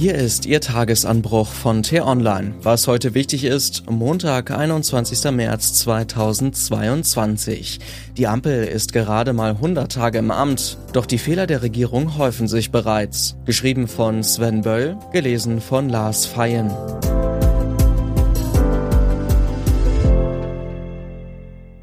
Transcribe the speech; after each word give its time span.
Hier 0.00 0.14
ist 0.14 0.46
Ihr 0.46 0.62
Tagesanbruch 0.62 1.48
von 1.48 1.82
T-Online. 1.82 2.54
Was 2.62 2.88
heute 2.88 3.12
wichtig 3.12 3.44
ist, 3.44 3.90
Montag, 3.90 4.50
21. 4.50 5.30
März 5.30 5.74
2022. 5.74 7.80
Die 8.16 8.26
Ampel 8.26 8.64
ist 8.64 8.94
gerade 8.94 9.34
mal 9.34 9.50
100 9.50 9.92
Tage 9.92 10.16
im 10.16 10.30
Amt, 10.30 10.78
doch 10.94 11.04
die 11.04 11.18
Fehler 11.18 11.46
der 11.46 11.60
Regierung 11.60 12.16
häufen 12.16 12.48
sich 12.48 12.70
bereits. 12.70 13.36
Geschrieben 13.44 13.86
von 13.86 14.22
Sven 14.22 14.62
Böll, 14.62 14.96
gelesen 15.12 15.60
von 15.60 15.90
Lars 15.90 16.24
Feyen. 16.24 16.70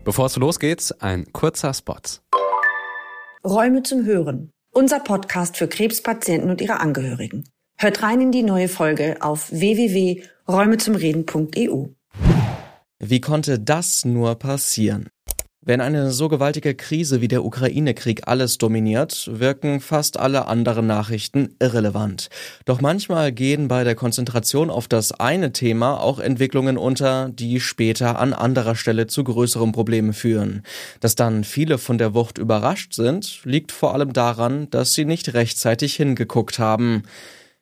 Bevor 0.03 0.25
es 0.25 0.35
losgeht, 0.37 0.91
ein 1.01 1.31
kurzer 1.33 1.71
Spot. 1.71 1.97
Räume 3.45 3.83
zum 3.83 4.05
Hören. 4.05 4.49
Unser 4.71 5.01
Podcast 5.01 5.55
für 5.55 5.67
Krebspatienten 5.67 6.49
und 6.49 6.61
ihre 6.61 6.79
Angehörigen. 6.79 7.43
Hört 7.79 8.01
rein 8.01 8.21
in 8.21 8.31
die 8.31 8.41
neue 8.41 8.69
Folge 8.69 9.17
auf 9.19 9.51
www.räumezumreden.eu. 9.51 11.85
Wie 12.97 13.21
konnte 13.21 13.59
das 13.59 14.03
nur 14.03 14.33
passieren? 14.33 15.09
Wenn 15.61 15.79
eine 15.79 16.09
so 16.09 16.27
gewaltige 16.27 16.73
Krise 16.73 17.21
wie 17.21 17.27
der 17.27 17.45
Ukraine-Krieg 17.45 18.27
alles 18.27 18.57
dominiert, 18.57 19.29
wirken 19.31 19.79
fast 19.79 20.17
alle 20.17 20.47
anderen 20.47 20.87
Nachrichten 20.87 21.53
irrelevant. 21.59 22.29
Doch 22.65 22.81
manchmal 22.81 23.31
gehen 23.31 23.67
bei 23.67 23.83
der 23.83 23.93
Konzentration 23.93 24.71
auf 24.71 24.87
das 24.87 25.11
eine 25.11 25.51
Thema 25.51 25.99
auch 25.99 26.17
Entwicklungen 26.17 26.79
unter, 26.79 27.29
die 27.29 27.59
später 27.59 28.17
an 28.17 28.33
anderer 28.33 28.75
Stelle 28.75 29.05
zu 29.05 29.23
größeren 29.23 29.71
Problemen 29.71 30.13
führen. 30.13 30.63
Dass 30.99 31.13
dann 31.13 31.43
viele 31.43 31.77
von 31.77 31.99
der 31.99 32.15
Wucht 32.15 32.39
überrascht 32.39 32.95
sind, 32.95 33.41
liegt 33.43 33.71
vor 33.71 33.93
allem 33.93 34.13
daran, 34.13 34.67
dass 34.71 34.95
sie 34.95 35.05
nicht 35.05 35.35
rechtzeitig 35.35 35.95
hingeguckt 35.95 36.57
haben. 36.57 37.03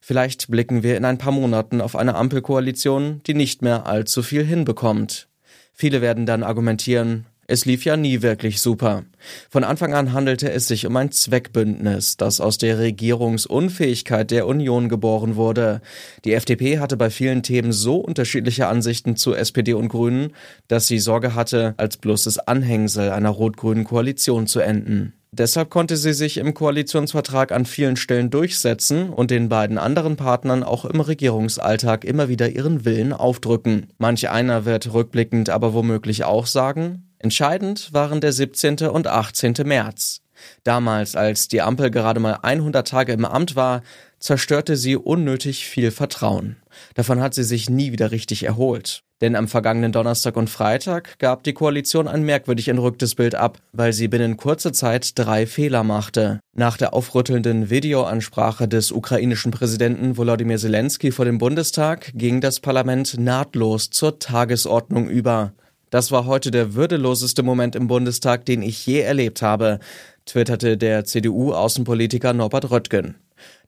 Vielleicht 0.07 0.51
blicken 0.51 0.83
wir 0.83 0.97
in 0.97 1.03
ein 1.03 1.17
paar 1.17 1.31
Monaten 1.31 1.81
auf 1.81 1.95
eine 1.95 2.13
Ampelkoalition, 2.13 3.23
die 3.25 3.33
nicht 3.33 3.63
mehr 3.63 3.87
allzu 3.87 4.21
viel 4.21 4.45
hinbekommt. 4.45 5.29
Viele 5.73 5.99
werden 5.99 6.27
dann 6.27 6.43
argumentieren, 6.43 7.25
es 7.47 7.65
lief 7.65 7.85
ja 7.85 7.97
nie 7.97 8.21
wirklich 8.21 8.61
super. 8.61 9.05
Von 9.49 9.63
Anfang 9.63 9.95
an 9.95 10.13
handelte 10.13 10.51
es 10.51 10.67
sich 10.67 10.85
um 10.85 10.95
ein 10.95 11.11
Zweckbündnis, 11.11 12.17
das 12.17 12.39
aus 12.39 12.59
der 12.59 12.77
Regierungsunfähigkeit 12.77 14.29
der 14.29 14.45
Union 14.45 14.89
geboren 14.89 15.37
wurde. 15.37 15.81
Die 16.23 16.33
FDP 16.33 16.77
hatte 16.77 16.97
bei 16.97 17.09
vielen 17.09 17.41
Themen 17.41 17.71
so 17.71 17.97
unterschiedliche 17.97 18.67
Ansichten 18.67 19.15
zu 19.15 19.33
SPD 19.33 19.73
und 19.73 19.89
Grünen, 19.89 20.33
dass 20.67 20.85
sie 20.85 20.99
Sorge 20.99 21.33
hatte, 21.33 21.73
als 21.77 21.97
bloßes 21.97 22.37
Anhängsel 22.37 23.09
einer 23.09 23.29
rot-grünen 23.29 23.85
Koalition 23.85 24.45
zu 24.45 24.59
enden. 24.59 25.13
Deshalb 25.37 25.69
konnte 25.69 25.97
sie 25.97 26.13
sich 26.13 26.37
im 26.37 26.53
Koalitionsvertrag 26.53 27.51
an 27.51 27.65
vielen 27.65 27.97
Stellen 27.97 28.29
durchsetzen 28.29 29.09
und 29.09 29.31
den 29.31 29.49
beiden 29.49 29.77
anderen 29.77 30.15
Partnern 30.15 30.63
auch 30.63 30.85
im 30.85 31.01
Regierungsalltag 31.01 32.05
immer 32.05 32.29
wieder 32.29 32.49
ihren 32.49 32.85
Willen 32.85 33.11
aufdrücken. 33.11 33.87
Manch 33.97 34.29
einer 34.29 34.63
wird 34.63 34.93
rückblickend 34.93 35.49
aber 35.49 35.73
womöglich 35.73 36.23
auch 36.23 36.45
sagen, 36.45 37.09
entscheidend 37.19 37.91
waren 37.91 38.21
der 38.21 38.31
17. 38.31 38.77
und 38.83 39.07
18. 39.07 39.55
März. 39.65 40.21
Damals, 40.63 41.17
als 41.17 41.49
die 41.49 41.61
Ampel 41.61 41.91
gerade 41.91 42.21
mal 42.21 42.39
100 42.41 42.87
Tage 42.87 43.11
im 43.11 43.25
Amt 43.25 43.57
war, 43.57 43.81
zerstörte 44.19 44.77
sie 44.77 44.95
unnötig 44.95 45.65
viel 45.65 45.91
Vertrauen. 45.91 46.55
Davon 46.93 47.19
hat 47.19 47.33
sie 47.33 47.43
sich 47.43 47.69
nie 47.69 47.91
wieder 47.91 48.11
richtig 48.11 48.43
erholt. 48.43 49.03
Denn 49.21 49.35
am 49.35 49.47
vergangenen 49.47 49.93
Donnerstag 49.93 50.35
und 50.35 50.49
Freitag 50.49 51.17
gab 51.19 51.43
die 51.43 51.53
Koalition 51.53 52.07
ein 52.07 52.23
merkwürdig 52.23 52.67
entrücktes 52.67 53.15
Bild 53.15 53.33
ab, 53.33 53.59
weil 53.71 53.93
sie 53.93 54.09
binnen 54.09 54.35
kurzer 54.35 54.73
Zeit 54.73 55.17
drei 55.17 55.45
Fehler 55.47 55.83
machte. 55.83 56.41
Nach 56.53 56.75
der 56.75 56.93
aufrüttelnden 56.93 57.69
Videoansprache 57.69 58.67
des 58.67 58.91
ukrainischen 58.91 59.51
Präsidenten 59.51 60.17
Volodymyr 60.17 60.57
Zelensky 60.57 61.11
vor 61.11 61.23
dem 61.23 61.37
Bundestag 61.37 62.11
ging 62.13 62.41
das 62.41 62.59
Parlament 62.59 63.17
nahtlos 63.17 63.89
zur 63.89 64.19
Tagesordnung 64.19 65.07
über. 65.07 65.53
Das 65.89 66.11
war 66.11 66.25
heute 66.25 66.51
der 66.51 66.73
würdeloseste 66.73 67.41
Moment 67.41 67.75
im 67.75 67.87
Bundestag, 67.87 68.43
den 68.45 68.61
ich 68.61 68.85
je 68.85 68.99
erlebt 68.99 69.41
habe, 69.41 69.79
twitterte 70.25 70.77
der 70.77 71.05
CDU-Außenpolitiker 71.05 72.33
Norbert 72.33 72.69
Röttgen. 72.69 73.15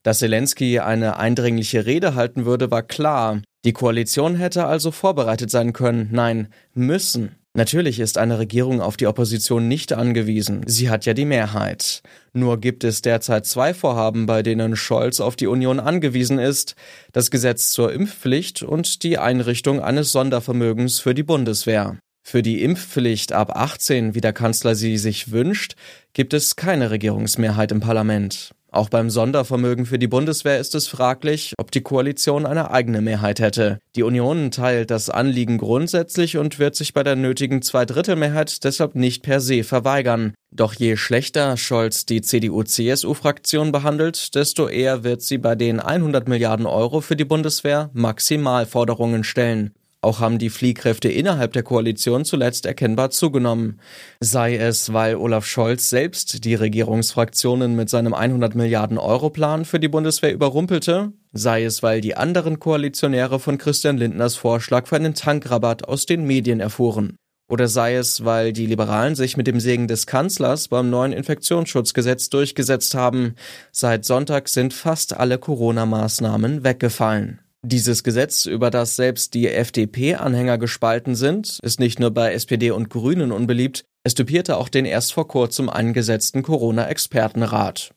Dass 0.03 0.19
Zelensky 0.19 0.79
eine 0.79 1.17
eindringliche 1.17 1.85
Rede 1.85 2.15
halten 2.15 2.45
würde, 2.45 2.69
war 2.69 2.83
klar. 2.83 3.41
Die 3.67 3.73
Koalition 3.73 4.35
hätte 4.35 4.65
also 4.65 4.91
vorbereitet 4.91 5.51
sein 5.51 5.73
können, 5.73 6.07
nein, 6.13 6.47
müssen. 6.73 7.35
Natürlich 7.53 7.99
ist 7.99 8.17
eine 8.17 8.39
Regierung 8.39 8.79
auf 8.79 8.95
die 8.95 9.07
Opposition 9.07 9.67
nicht 9.67 9.91
angewiesen. 9.91 10.61
Sie 10.65 10.89
hat 10.89 11.05
ja 11.05 11.13
die 11.13 11.25
Mehrheit. 11.25 12.01
Nur 12.31 12.61
gibt 12.61 12.85
es 12.85 13.01
derzeit 13.01 13.45
zwei 13.45 13.73
Vorhaben, 13.73 14.25
bei 14.25 14.41
denen 14.41 14.77
Scholz 14.77 15.19
auf 15.19 15.35
die 15.35 15.47
Union 15.47 15.81
angewiesen 15.81 16.39
ist. 16.39 16.75
Das 17.11 17.29
Gesetz 17.29 17.71
zur 17.71 17.91
Impfpflicht 17.91 18.63
und 18.63 19.03
die 19.03 19.17
Einrichtung 19.17 19.81
eines 19.81 20.13
Sondervermögens 20.13 21.01
für 21.01 21.13
die 21.13 21.23
Bundeswehr. 21.23 21.97
Für 22.23 22.41
die 22.41 22.63
Impfpflicht 22.63 23.33
ab 23.33 23.53
18, 23.53 24.15
wie 24.15 24.21
der 24.21 24.31
Kanzler 24.31 24.75
sie 24.75 24.97
sich 24.97 25.31
wünscht, 25.31 25.75
gibt 26.13 26.33
es 26.33 26.55
keine 26.55 26.89
Regierungsmehrheit 26.89 27.73
im 27.73 27.81
Parlament. 27.81 28.53
Auch 28.77 28.89
beim 28.89 29.09
Sondervermögen 29.09 29.87
für 29.87 29.97
die 29.97 30.05
Bundeswehr 30.05 30.59
ist 30.59 30.75
es 30.75 30.87
fraglich, 30.87 31.55
ob 31.57 31.71
die 31.71 31.81
Koalition 31.81 32.45
eine 32.45 32.69
eigene 32.69 33.01
Mehrheit 33.01 33.39
hätte. 33.39 33.79
Die 33.95 34.03
Union 34.03 34.51
teilt 34.51 34.91
das 34.91 35.09
Anliegen 35.09 35.57
grundsätzlich 35.57 36.37
und 36.37 36.59
wird 36.59 36.75
sich 36.75 36.93
bei 36.93 37.01
der 37.01 37.15
nötigen 37.15 37.63
Zweidrittelmehrheit 37.63 38.63
deshalb 38.63 38.93
nicht 38.93 39.23
per 39.23 39.39
se 39.39 39.63
verweigern. 39.63 40.35
Doch 40.51 40.75
je 40.75 40.95
schlechter 40.95 41.57
Scholz 41.57 42.05
die 42.05 42.21
CDU-CSU-Fraktion 42.21 43.71
behandelt, 43.71 44.35
desto 44.35 44.67
eher 44.67 45.03
wird 45.03 45.23
sie 45.23 45.39
bei 45.39 45.55
den 45.55 45.79
100 45.79 46.27
Milliarden 46.27 46.67
Euro 46.67 47.01
für 47.01 47.15
die 47.15 47.25
Bundeswehr 47.25 47.89
Maximalforderungen 47.93 49.23
stellen. 49.23 49.73
Auch 50.01 50.19
haben 50.19 50.37
die 50.37 50.51
Fliehkräfte 50.51 51.09
innerhalb 51.09 51.53
der 51.53 51.63
Koalition 51.63 52.23
zuletzt 52.23 52.65
erkennbar 52.67 53.09
zugenommen. 53.09 53.79
Sei 54.19 54.55
es, 54.55 54.93
weil 54.93 55.15
Olaf 55.15 55.45
Scholz 55.45 55.89
selbst 55.89 56.45
die 56.45 56.53
Regierungsfraktionen 56.53 57.75
mit 57.75 57.89
seinem 57.89 58.13
100 58.13 58.53
Milliarden 58.53 58.99
Euro 58.99 59.31
Plan 59.31 59.65
für 59.65 59.79
die 59.79 59.87
Bundeswehr 59.87 60.33
überrumpelte, 60.33 61.13
sei 61.33 61.63
es, 61.63 61.81
weil 61.81 62.01
die 62.01 62.15
anderen 62.15 62.59
Koalitionäre 62.59 63.39
von 63.39 63.57
Christian 63.57 63.97
Lindners 63.97 64.35
Vorschlag 64.35 64.85
für 64.87 64.97
einen 64.97 65.15
Tankrabatt 65.15 65.87
aus 65.87 66.05
den 66.05 66.25
Medien 66.25 66.59
erfuhren. 66.59 67.17
Oder 67.49 67.67
sei 67.67 67.95
es, 67.95 68.25
weil 68.25 68.51
die 68.51 68.65
Liberalen 68.65 69.15
sich 69.15 69.37
mit 69.37 69.47
dem 69.47 69.59
Segen 69.59 69.87
des 69.87 70.05
Kanzlers 70.05 70.67
beim 70.67 70.89
neuen 70.89 71.13
Infektionsschutzgesetz 71.13 72.29
durchgesetzt 72.29 72.93
haben. 72.93 73.35
Seit 73.71 74.05
Sonntag 74.05 74.49
sind 74.49 74.73
fast 74.73 75.15
alle 75.15 75.37
Corona-Maßnahmen 75.39 76.63
weggefallen. 76.65 77.39
Dieses 77.69 78.05
Gesetz, 78.05 78.45
über 78.45 78.71
das 78.71 78.95
selbst 78.95 79.33
die 79.33 79.49
FDP-Anhänger 79.49 80.57
gespalten 80.57 81.15
sind, 81.15 81.59
ist 81.61 81.81
nicht 81.81 81.99
nur 81.99 82.11
bei 82.11 82.31
SPD 82.31 82.71
und 82.71 82.89
Grünen 82.89 83.33
unbeliebt, 83.33 83.83
es 84.05 84.13
typierte 84.13 84.55
auch 84.55 84.69
den 84.69 84.85
erst 84.85 85.11
vor 85.11 85.27
kurzem 85.27 85.67
eingesetzten 85.67 86.43
Corona-Expertenrat. 86.43 87.93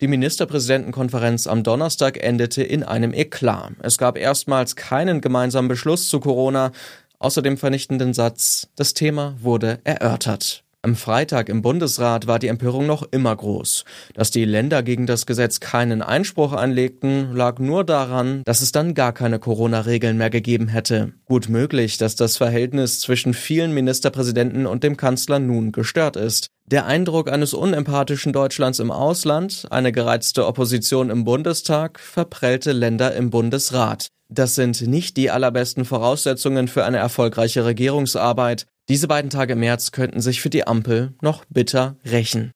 Die 0.00 0.06
Ministerpräsidentenkonferenz 0.06 1.48
am 1.48 1.64
Donnerstag 1.64 2.22
endete 2.22 2.62
in 2.62 2.84
einem 2.84 3.12
Eklat. 3.12 3.72
Es 3.82 3.98
gab 3.98 4.16
erstmals 4.16 4.76
keinen 4.76 5.20
gemeinsamen 5.20 5.66
Beschluss 5.66 6.08
zu 6.08 6.20
Corona, 6.20 6.70
außer 7.18 7.42
dem 7.42 7.56
vernichtenden 7.56 8.14
Satz, 8.14 8.68
das 8.76 8.94
Thema 8.94 9.34
wurde 9.40 9.80
erörtert. 9.82 10.62
Am 10.88 10.96
Freitag 10.96 11.50
im 11.50 11.60
Bundesrat 11.60 12.28
war 12.28 12.38
die 12.38 12.46
Empörung 12.46 12.86
noch 12.86 13.06
immer 13.10 13.36
groß. 13.36 13.84
Dass 14.14 14.30
die 14.30 14.46
Länder 14.46 14.82
gegen 14.82 15.04
das 15.04 15.26
Gesetz 15.26 15.60
keinen 15.60 16.00
Einspruch 16.00 16.54
einlegten, 16.54 17.34
lag 17.34 17.58
nur 17.58 17.84
daran, 17.84 18.40
dass 18.46 18.62
es 18.62 18.72
dann 18.72 18.94
gar 18.94 19.12
keine 19.12 19.38
Corona-Regeln 19.38 20.16
mehr 20.16 20.30
gegeben 20.30 20.68
hätte. 20.68 21.12
Gut 21.26 21.50
möglich, 21.50 21.98
dass 21.98 22.16
das 22.16 22.38
Verhältnis 22.38 23.00
zwischen 23.00 23.34
vielen 23.34 23.74
Ministerpräsidenten 23.74 24.64
und 24.64 24.82
dem 24.82 24.96
Kanzler 24.96 25.38
nun 25.40 25.72
gestört 25.72 26.16
ist. 26.16 26.46
Der 26.64 26.86
Eindruck 26.86 27.30
eines 27.30 27.52
unempathischen 27.52 28.32
Deutschlands 28.32 28.78
im 28.78 28.90
Ausland, 28.90 29.66
eine 29.68 29.92
gereizte 29.92 30.46
Opposition 30.46 31.10
im 31.10 31.24
Bundestag, 31.24 32.00
verprellte 32.00 32.72
Länder 32.72 33.14
im 33.14 33.28
Bundesrat. 33.28 34.08
Das 34.30 34.54
sind 34.54 34.80
nicht 34.86 35.18
die 35.18 35.30
allerbesten 35.30 35.84
Voraussetzungen 35.84 36.66
für 36.66 36.86
eine 36.86 36.96
erfolgreiche 36.96 37.66
Regierungsarbeit. 37.66 38.66
Diese 38.88 39.06
beiden 39.06 39.28
Tage 39.28 39.52
im 39.52 39.60
März 39.60 39.92
könnten 39.92 40.22
sich 40.22 40.40
für 40.40 40.48
die 40.48 40.66
Ampel 40.66 41.12
noch 41.20 41.44
bitter 41.50 41.96
rächen. 42.06 42.52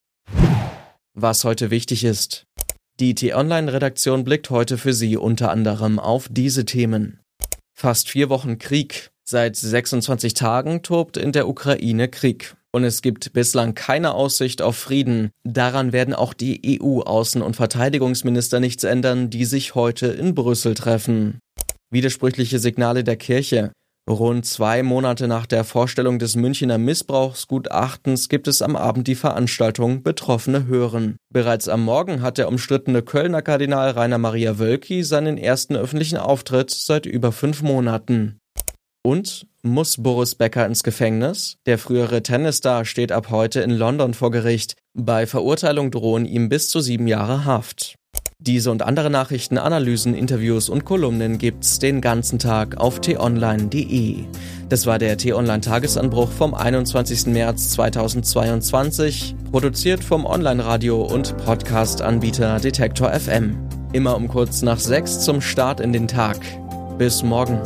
Was 1.15 1.45
heute 1.45 1.71
wichtig 1.71 2.05
ist. 2.05 2.47
Die 3.01 3.15
T-Online-Redaktion 3.15 4.25
blickt 4.25 4.49
heute 4.49 4.79
für 4.79 4.95
Sie 4.95 5.19
unter 5.19 5.51
anderem 5.51 5.99
auf 5.99 6.29
diese 6.31 6.65
Themen. 6.65 7.21
Fast 7.75 8.09
vier 8.09 8.31
Wochen 8.31 8.59
Krieg. 8.59 9.11
Seit 9.25 9.57
26 9.57 10.35
Tagen 10.35 10.83
tobt 10.83 11.17
in 11.17 11.33
der 11.33 11.49
Ukraine 11.49 12.09
Krieg. 12.09 12.57
Und 12.73 12.85
es 12.85 13.03
gibt 13.03 13.35
bislang 13.35 13.75
keine 13.75 14.15
Aussicht 14.15 14.63
auf 14.63 14.77
Frieden. 14.77 15.31
Daran 15.45 15.93
werden 15.93 16.15
auch 16.15 16.33
die 16.33 16.81
EU-Außen- 16.81 17.43
und 17.43 17.57
Verteidigungsminister 17.57 18.59
nichts 18.59 18.85
ändern, 18.85 19.29
die 19.29 19.45
sich 19.45 19.75
heute 19.75 20.07
in 20.07 20.35
Brüssel 20.35 20.73
treffen. 20.75 21.39
Widersprüchliche 21.91 22.59
Signale 22.59 23.05
der 23.05 23.17
Kirche. 23.17 23.73
Rund 24.11 24.45
zwei 24.45 24.83
Monate 24.83 25.29
nach 25.29 25.47
der 25.47 25.63
Vorstellung 25.63 26.19
des 26.19 26.35
Münchner 26.35 26.77
Missbrauchsgutachtens 26.77 28.29
gibt 28.29 28.49
es 28.49 28.61
am 28.61 28.75
Abend 28.75 29.07
die 29.07 29.15
Veranstaltung 29.15 30.03
Betroffene 30.03 30.67
hören. 30.67 31.17
Bereits 31.33 31.69
am 31.69 31.85
Morgen 31.85 32.21
hat 32.21 32.37
der 32.37 32.49
umstrittene 32.49 33.03
Kölner 33.03 33.43
Kardinal 33.43 33.91
Rainer 33.91 34.19
Maria 34.19 34.59
Wölki 34.59 35.05
seinen 35.05 35.39
ersten 35.39 35.77
öffentlichen 35.77 36.19
Auftritt 36.19 36.71
seit 36.71 37.07
über 37.07 37.31
fünf 37.31 37.63
Monaten. 37.63 38.39
Und 39.05 39.47
muss 39.63 40.03
Boris 40.03 40.35
Becker 40.35 40.67
ins 40.67 40.83
Gefängnis? 40.83 41.57
Der 41.67 41.79
frühere 41.79 42.23
Tennisstar 42.23 42.85
steht 42.85 43.13
ab 43.13 43.31
heute 43.31 43.61
in 43.61 43.71
London 43.71 44.15
vor 44.15 44.33
Gericht. 44.33 44.75
Bei 44.95 45.27
Verurteilung 45.27 45.93
drohen 45.93 46.25
ihm 46.25 46.49
bis 46.49 46.69
zu 46.69 46.81
sieben 46.81 47.07
Jahre 47.07 47.45
Haft. 47.45 47.95
Diese 48.45 48.73
und 48.73 48.83
andere 48.83 49.09
Nachrichten, 49.09 49.57
Analysen, 49.57 50.15
Interviews 50.15 50.69
und 50.69 50.85
Kolumnen 50.85 51.39
gibt's 51.39 51.79
den 51.79 52.01
ganzen 52.01 52.41
Tag 52.41 52.77
auf 52.77 53.01
t-online.de. 53.01 54.25
Das 54.69 54.85
war 54.85 54.99
der 54.99 55.17
T-Online 55.17 55.61
Tagesanbruch 55.61 56.29
vom 56.29 56.53
21. 56.53 57.27
März 57.27 57.71
2022, 57.71 59.37
produziert 59.53 60.03
vom 60.03 60.27
Online-Radio 60.27 61.03
und 61.03 61.37
Podcast-Anbieter 61.37 62.59
Detektor 62.59 63.13
FM. 63.13 63.57
Immer 63.93 64.17
um 64.17 64.27
kurz 64.27 64.63
nach 64.63 64.81
sechs 64.81 65.21
zum 65.21 65.41
Start 65.41 65.79
in 65.79 65.93
den 65.93 66.09
Tag. 66.09 66.39
Bis 66.99 67.23
morgen. 67.23 67.61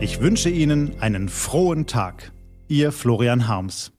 Ich 0.00 0.20
wünsche 0.20 0.50
Ihnen 0.50 1.00
einen 1.00 1.28
frohen 1.28 1.86
Tag. 1.86 2.32
Ihr 2.66 2.90
Florian 2.90 3.46
Harms. 3.46 3.92